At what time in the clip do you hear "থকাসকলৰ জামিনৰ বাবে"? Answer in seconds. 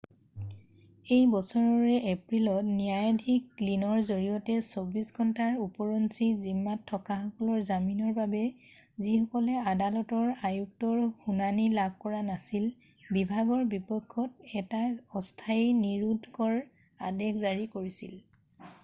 6.93-8.41